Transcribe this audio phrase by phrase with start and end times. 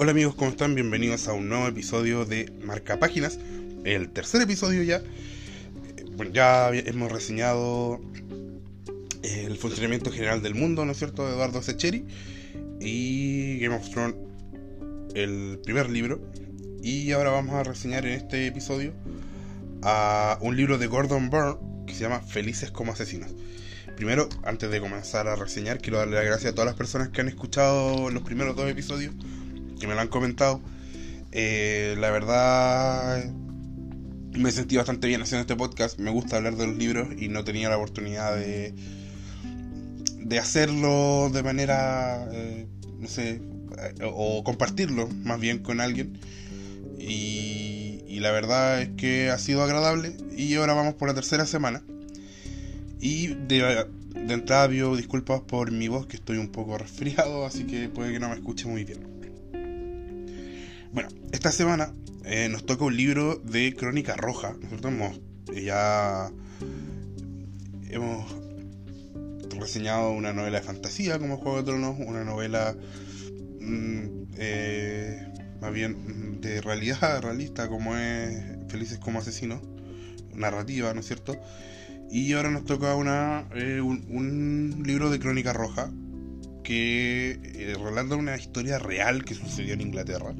[0.00, 0.76] Hola amigos, ¿cómo están?
[0.76, 3.40] Bienvenidos a un nuevo episodio de Marca Páginas,
[3.82, 5.02] el tercer episodio ya.
[6.12, 8.00] Bueno, ya hemos reseñado
[9.24, 12.04] el funcionamiento general del mundo, ¿no es cierto?, de Eduardo Secheri
[12.78, 14.14] y Game of Thrones,
[15.16, 16.22] el primer libro.
[16.80, 18.92] Y ahora vamos a reseñar en este episodio
[19.82, 21.58] a un libro de Gordon Byrne
[21.88, 23.34] que se llama Felices como Asesinos.
[23.96, 27.20] Primero, antes de comenzar a reseñar, quiero darle las gracias a todas las personas que
[27.20, 29.12] han escuchado los primeros dos episodios,
[29.78, 30.60] que me lo han comentado.
[31.32, 33.24] Eh, la verdad,
[34.32, 35.98] me sentí bastante bien haciendo este podcast.
[35.98, 38.74] Me gusta hablar de los libros y no tenía la oportunidad de,
[40.20, 42.66] de hacerlo de manera, eh,
[42.98, 43.40] no sé,
[44.02, 46.18] o compartirlo más bien con alguien.
[46.98, 50.16] Y, la verdad es que ha sido agradable.
[50.36, 51.82] Y ahora vamos por la tercera semana.
[53.00, 57.64] Y de, de entrada pido disculpas por mi voz, que estoy un poco resfriado, así
[57.64, 59.17] que puede que no me escuche muy bien.
[60.92, 61.92] Bueno, esta semana
[62.24, 64.54] eh, nos toca un libro de Crónica Roja.
[64.60, 65.20] Nosotros hemos
[65.54, 66.30] ya
[67.90, 68.34] hemos
[69.58, 72.76] reseñado una novela de fantasía como Juego de Tronos, una novela
[73.60, 75.26] mm, eh,
[75.60, 79.60] más bien de realidad realista como es Felices como Asesinos,
[80.34, 81.36] narrativa, ¿no es cierto?
[82.10, 85.90] Y ahora nos toca una, eh, un, un, libro de Crónica Roja
[86.64, 90.34] que eh, relata una historia real que sucedió en Inglaterra.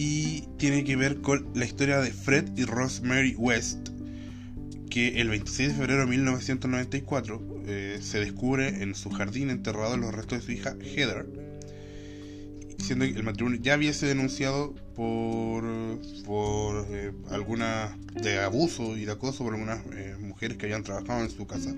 [0.00, 3.88] Y tiene que ver con la historia de Fred y Rosemary West,
[4.88, 10.14] que el 26 de febrero de 1994 eh, se descubre en su jardín enterrado los
[10.14, 11.26] restos de su hija Heather,
[12.78, 15.64] siendo que el matrimonio ya hubiese denunciado por,
[16.24, 17.90] por eh, algunas
[18.22, 21.74] de abuso y de acoso por algunas eh, mujeres que habían trabajado en su casa.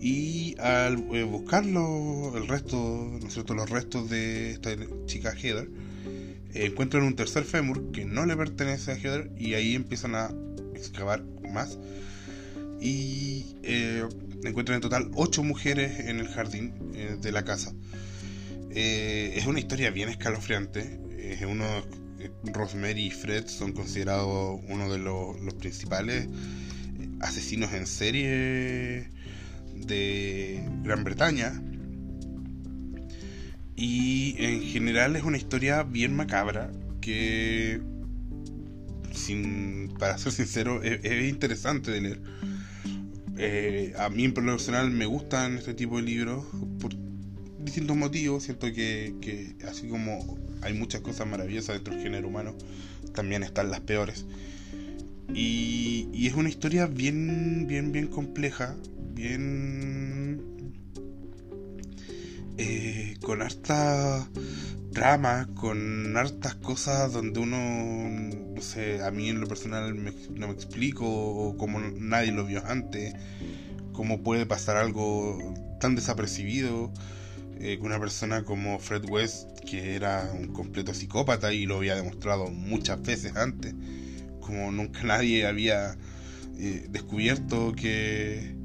[0.00, 3.52] Y al eh, buscarlo, el resto, ¿no cierto?
[3.52, 4.70] los restos de esta
[5.04, 5.91] chica Heather,
[6.54, 10.30] encuentran un tercer fémur que no le pertenece a Heather y ahí empiezan a
[10.74, 11.78] excavar más
[12.80, 13.56] y
[14.44, 16.72] encuentran en total ocho mujeres en el jardín
[17.20, 17.72] de la casa.
[18.74, 20.98] Eh, es una historia bien escalofriante.
[22.44, 26.28] Rosemary y Fred son considerados uno de los principales
[27.20, 29.10] asesinos en serie
[29.74, 31.62] de Gran Bretaña.
[33.82, 36.70] Y en general es una historia bien macabra
[37.00, 37.80] que,
[39.12, 42.22] sin, para ser sincero, es, es interesante de leer.
[43.36, 46.44] Eh, a mí en personal me gustan este tipo de libros
[46.78, 46.94] por
[47.58, 48.44] distintos motivos.
[48.44, 52.54] Siento que, que, así como hay muchas cosas maravillosas dentro del género humano,
[53.16, 54.26] también están las peores.
[55.34, 58.76] Y, y es una historia bien, bien, bien compleja,
[59.12, 60.21] bien...
[62.58, 64.28] Eh, con harta
[64.90, 67.56] drama, con hartas cosas donde uno,
[68.54, 72.44] no sé, a mí en lo personal me, no me explico, o como nadie lo
[72.44, 73.14] vio antes,
[73.92, 76.92] cómo puede pasar algo tan desapercibido
[77.64, 82.50] eh, una persona como Fred West, que era un completo psicópata y lo había demostrado
[82.50, 83.72] muchas veces antes,
[84.40, 85.96] como nunca nadie había
[86.58, 88.56] eh, descubierto que,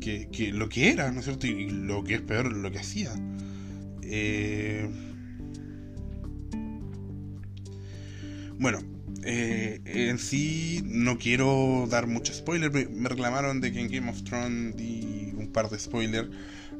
[0.00, 1.46] que, que, lo que era, ¿no es cierto?
[1.46, 3.12] Y lo que es peor, lo que hacía.
[4.02, 4.88] Eh,
[8.58, 8.80] bueno,
[9.22, 12.70] eh, en sí no quiero dar mucho spoiler.
[12.90, 16.28] Me reclamaron de que en Game of Thrones di un par de spoilers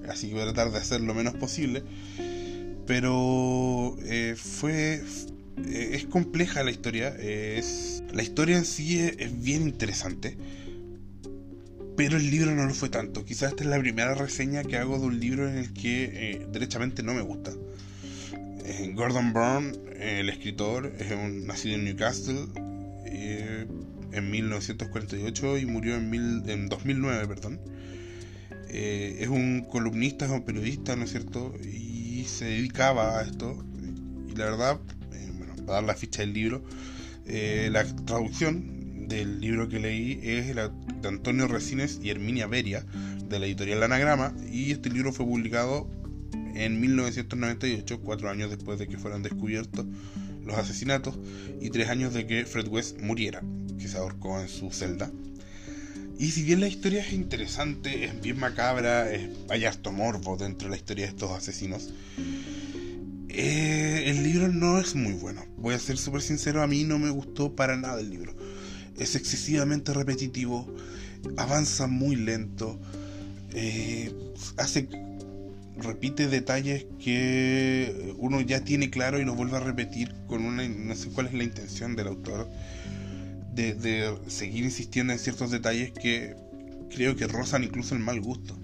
[0.09, 1.83] así que voy a tratar de hacer lo menos posible.
[2.87, 5.03] Pero eh, fue.
[5.69, 7.09] Es compleja la historia.
[7.09, 10.37] es, la historia en sí es, bien interesante.
[12.01, 13.27] Pero el libro no lo fue tanto.
[13.27, 16.47] Quizás esta es la primera reseña que hago de un libro en el que eh,
[16.51, 17.53] derechamente no me gusta.
[18.95, 22.47] Gordon Byrne, el escritor, es un, nacido en Newcastle
[24.13, 27.61] en 1948 y murió en, mil, en 2009, perdón.
[28.71, 31.53] Eh, es un columnista, es un periodista, ¿no es cierto?
[31.63, 33.63] Y se dedicaba a esto.
[34.27, 34.81] Y la verdad,
[35.13, 36.65] eh, bueno, para dar la ficha del libro,
[37.27, 38.80] eh, la traducción
[39.11, 42.87] del libro que leí es la de Antonio Resines y Herminia Beria,
[43.29, 45.91] de la editorial Anagrama, y este libro fue publicado
[46.55, 49.85] en 1998, cuatro años después de que fueran descubiertos
[50.45, 51.19] los asesinatos
[51.61, 53.43] y tres años de que Fred West muriera,
[53.79, 55.11] que se ahorcó en su celda.
[56.17, 60.69] Y si bien la historia es interesante, es bien macabra, es, hay harto morbo dentro
[60.69, 61.93] de la historia de estos asesinos,
[63.29, 65.45] eh, el libro no es muy bueno.
[65.57, 68.35] Voy a ser súper sincero, a mí no me gustó para nada el libro.
[69.01, 70.73] Es excesivamente repetitivo,
[71.37, 72.79] avanza muy lento,
[73.53, 74.15] eh,
[74.57, 74.89] hace
[75.79, 80.69] repite detalles que uno ya tiene claro y los vuelve a repetir con una...
[80.69, 82.49] no sé cuál es la intención del autor
[83.55, 86.37] de, seguir insistiendo en ciertos detalles que
[86.91, 88.57] creo que rozan incluso el mal gusto.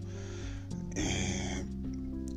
[0.95, 1.65] Eh,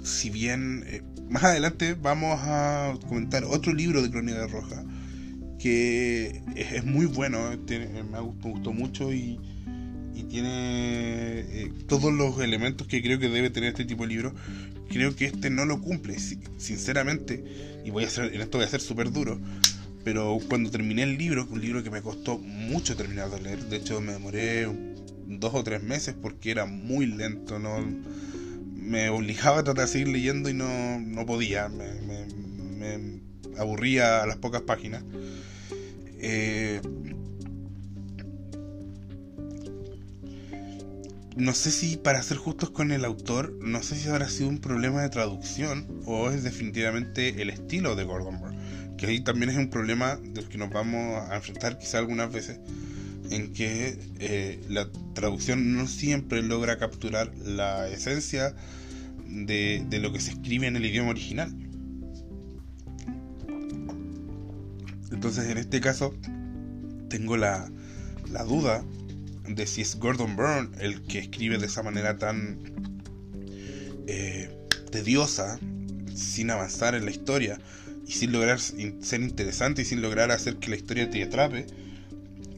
[0.04, 4.84] si bien eh, más adelante vamos a comentar otro libro de Crónica Roja
[5.60, 9.40] que es, muy bueno, me, gustó, mucho y,
[10.30, 14.36] tiene eh, todos los elementos que creo que debe tener este tipo de libro.
[14.90, 16.18] Creo que este no lo cumple,
[16.58, 17.44] sinceramente,
[17.86, 19.40] y voy a hacer, en esto voy a ser súper duro,
[20.04, 23.78] pero cuando terminé el libro, un libro que me costó mucho terminar de leer, de
[23.78, 24.68] hecho me demoré
[25.26, 27.78] dos o tres meses porque era muy lento, no
[28.76, 31.70] me obligaba a tratar de seguir leyendo y no, no podía,
[33.58, 35.04] aburría a las pocas páginas.
[36.22, 36.82] Eh,
[41.36, 44.60] no sé si, para ser justos con el autor, no sé si habrá sido un
[44.60, 48.58] problema de traducción o es definitivamente el estilo de Gordon Moore.
[48.98, 52.60] Que ahí también es un problema del que nos vamos a enfrentar quizá algunas veces,
[53.32, 58.54] en que eh, la traducción no siempre logra capturar la esencia
[59.26, 61.56] de lo que se escribe en el idioma original.
[65.12, 66.14] Entonces en este caso
[67.10, 67.70] tengo la,
[68.48, 68.84] duda
[69.48, 72.60] de si es Gordon Byrne el que escribe de esa manera tan
[74.08, 74.50] eh,
[74.92, 75.60] tediosa,
[76.14, 77.60] sin avanzar en la historia
[78.06, 81.68] y sin lograr ser interesante y sin lograr hacer que la historia te atrape,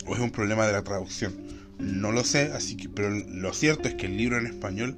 [0.06, 1.34] o es un problema de la traducción.
[1.78, 4.98] No lo sé, así que, pero lo cierto es que el libro en español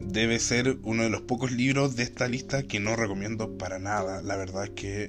[0.00, 4.22] debe ser uno de los pocos libros de esta lista que no recomiendo para nada.
[4.22, 5.08] La verdad es que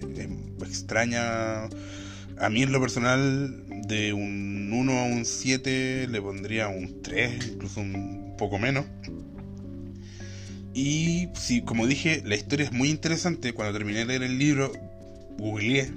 [0.62, 1.66] extraña.
[2.40, 7.54] A mí en lo personal, de un 1 a un 7 le pondría un 3,
[7.54, 8.86] incluso un poco menos.
[10.74, 13.54] Y sí, como dije, la historia es muy interesante.
[13.54, 14.72] Cuando terminé de leer el libro,
[15.40, 15.92] googleé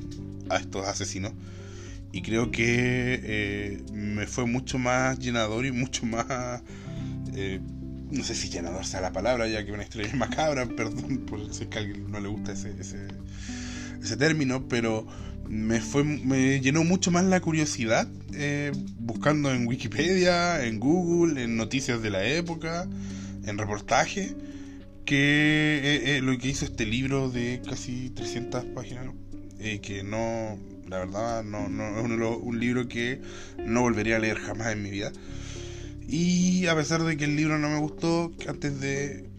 [0.49, 1.32] a estos asesinos.
[2.12, 6.62] Y creo que eh, me fue mucho más llenador y mucho más
[7.34, 7.61] eh,
[8.11, 11.65] no sé si llenador sea la palabra, ya que una historia macabra, perdón por si
[11.65, 15.07] es que a alguien no le gusta ese, ese, término, pero
[15.49, 21.57] me, fue, me llenó mucho más la curiosidad eh, buscando en Wikipedia, en Google, en
[21.57, 22.89] noticias de la época,
[23.45, 24.35] en reportajes,
[25.05, 29.07] que eh, eh, lo que hizo este libro de casi 300 páginas,
[29.83, 30.59] que no,
[30.89, 33.21] la verdad, no, no es un, un libro que
[33.59, 35.12] no volvería a leer jamás en mi vida.
[36.12, 39.31] Y a pesar de que el libro no me gustó, antes de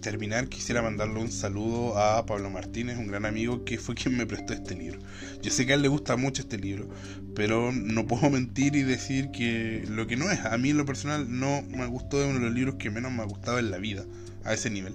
[0.00, 4.24] terminar quisiera mandarle un saludo a Pablo Martínez, un gran amigo que fue quien me
[4.24, 5.00] prestó este libro.
[5.42, 6.88] Yo sé que a él le gusta mucho este libro,
[7.34, 10.38] pero no puedo mentir y decir que lo que no es.
[10.44, 13.10] A mí en lo personal no me gustó, de uno de los libros que menos
[13.10, 14.04] me ha gustado en la vida,
[14.44, 14.94] a ese nivel.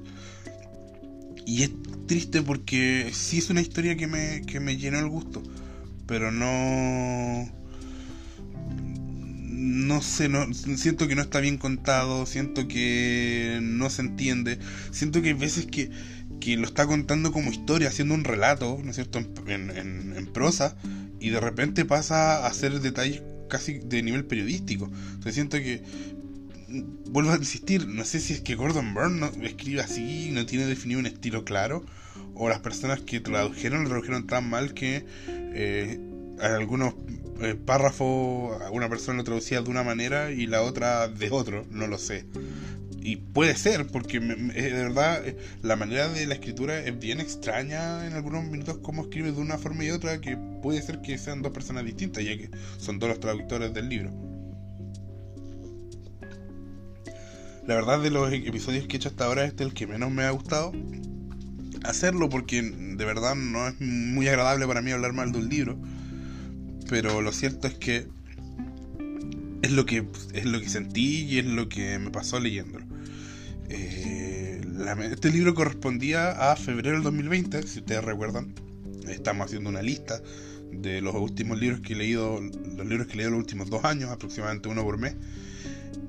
[1.45, 1.71] Y es
[2.07, 5.43] triste porque sí es una historia que me, que me llenó el gusto,
[6.07, 7.58] pero no
[9.59, 14.57] no sé, no, siento que no está bien contado, siento que no se entiende,
[14.91, 15.91] siento que hay veces que,
[16.39, 19.69] que lo está contando como historia, haciendo un relato, ¿no es cierto?, en,
[20.15, 20.77] en, prosa,
[21.19, 24.85] y de repente pasa a hacer detalles casi de nivel periodístico.
[24.85, 25.83] Entonces siento que,
[27.09, 30.67] vuelvo a insistir, no sé si es que Gordon Byrne no, escribe así, no tiene
[30.67, 31.83] definido un estilo claro,
[32.33, 35.99] o las personas que tradujeron lo tradujeron tan mal que eh,
[36.39, 36.95] algunos
[37.41, 41.87] eh, párrafo una persona lo traducía de una manera y la otra de otro, no
[41.87, 42.25] lo sé.
[43.01, 47.19] Y puede ser, porque eh, de verdad eh, la manera de la escritura es bien
[47.19, 51.17] extraña en algunos minutos cómo escribe de una forma y otra, que puede ser que
[51.17, 54.11] sean dos personas distintas, ya que son dos los traductores del libro.
[57.65, 60.11] La verdad de los episodios que he hecho hasta ahora este es el que menos
[60.11, 60.73] me ha gustado
[61.83, 65.79] hacerlo porque de verdad no es muy agradable para mí hablar mal de un libro
[66.89, 68.07] pero lo cierto es que
[69.61, 72.85] es lo que es lo que sentí y es lo que me pasó leyéndolo.
[73.69, 74.61] Eh,
[75.11, 78.55] este libro correspondía a febrero del 2020, si ustedes recuerdan.
[79.07, 80.21] Estamos haciendo una lista
[80.71, 83.83] de los últimos libros que he leído, los libros que he leído los últimos dos
[83.85, 85.15] años, aproximadamente uno por mes.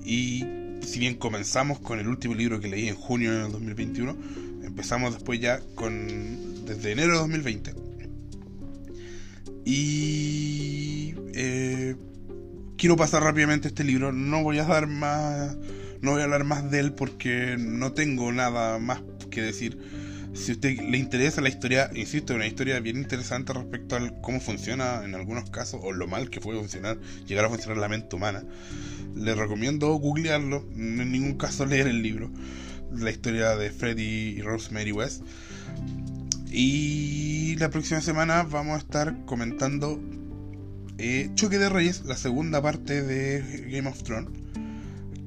[0.04, 0.44] Y
[0.82, 4.16] si bien comenzamos con el último libro que leí en junio del 2021,
[4.64, 7.89] empezamos después ya con desde enero de 2020
[9.64, 11.96] y eh,
[12.76, 14.12] quiero pasar rápidamente este libro.
[14.12, 15.56] No voy a dar más,
[16.00, 19.78] no voy a hablar más de él porque no tengo nada más que decir.
[20.32, 24.40] Si a usted le interesa la historia, insisto, una historia bien interesante respecto a cómo
[24.40, 28.14] funciona en algunos casos o lo mal que puede funcionar, llegar a funcionar la mente
[28.14, 28.44] humana.
[29.16, 32.30] Le recomiendo googlearlo, en ningún caso leer el libro.
[32.92, 35.22] la historia de Freddy y Rosemary West.
[36.52, 40.00] Y la próxima semana vamos a estar comentando
[40.98, 44.30] eh, Choque de Reyes, la segunda parte de Game of Thrones,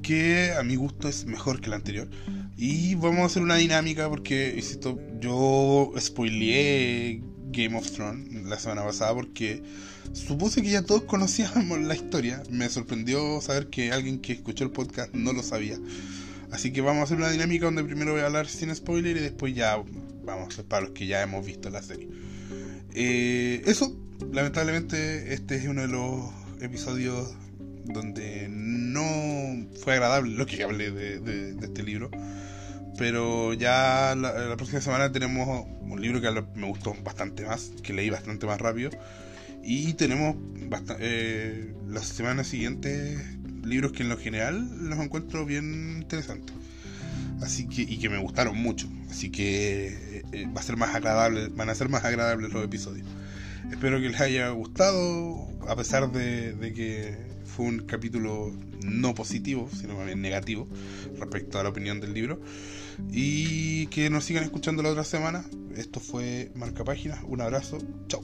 [0.02, 2.10] que a mi gusto es mejor que la anterior.
[2.58, 8.84] Y vamos a hacer una dinámica porque, insisto, yo spoileé Game of Thrones la semana
[8.84, 9.62] pasada porque
[10.12, 12.42] supuse que ya todos conocíamos la historia.
[12.50, 15.78] Me sorprendió saber que alguien que escuchó el podcast no lo sabía.
[16.52, 19.20] Así que vamos a hacer una dinámica donde primero voy a hablar sin spoiler y
[19.20, 19.82] después ya
[20.24, 22.08] vamos, para los que ya hemos visto la serie.
[22.94, 23.96] Eh, eso,
[24.32, 27.34] lamentablemente, este es uno de los episodios
[27.84, 32.10] donde no fue agradable lo que hablé de, este libro.
[32.96, 38.10] Pero ya la, próxima semana tenemos un libro que me gustó bastante más, que leí
[38.10, 38.90] bastante más rápido.
[39.62, 40.36] Y tenemos
[41.00, 43.20] eh, las semanas siguientes
[43.64, 46.54] libros que en lo general los encuentro bien interesantes.
[47.42, 48.88] Así que, y que me gustaron mucho.
[49.10, 52.64] Así que eh, eh, va a ser más agradable, van a ser más agradables los
[52.64, 53.06] episodios.
[53.70, 58.52] Espero que les haya gustado, a pesar de, que fue un capítulo
[58.84, 60.68] no positivo, sino más bien negativo
[61.18, 62.40] respecto a la opinión del libro.
[63.10, 65.44] Y que nos sigan escuchando la otra semana.
[65.76, 67.20] Esto fue Marca Páginas.
[67.26, 67.78] Un abrazo.
[68.08, 68.22] Chao.